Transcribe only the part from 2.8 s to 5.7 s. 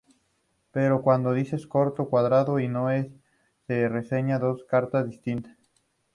es se enseñan dos cartas distintas.